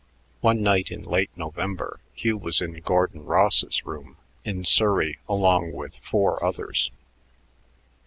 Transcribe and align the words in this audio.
One 0.39 0.63
night 0.63 0.89
in 0.89 1.03
late 1.03 1.29
November 1.37 1.99
Hugh 2.15 2.37
was 2.39 2.59
in 2.59 2.73
Gordon 2.79 3.23
Ross's 3.23 3.85
room 3.85 4.17
in 4.43 4.65
Surrey 4.65 5.19
along 5.29 5.73
with 5.73 5.95
four 5.97 6.43
others. 6.43 6.89